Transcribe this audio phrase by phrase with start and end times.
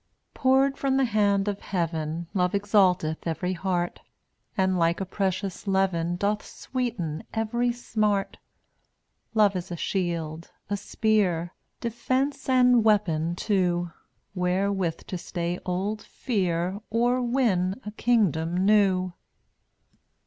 [0.35, 3.99] 170 Poured from the hand of Heaven Love exalteth every heart,
[4.57, 8.39] And like a precious leaven Doth sweeten every smart.
[9.35, 13.91] Love is a shield, a spear— Defense, and weapon too—
[14.33, 19.13] Wherewith to stay old Fear Or win a kingdom new.